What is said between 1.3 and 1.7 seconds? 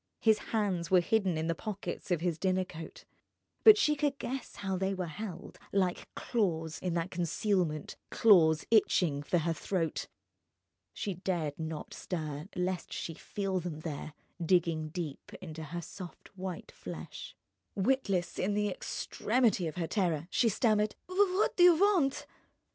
in the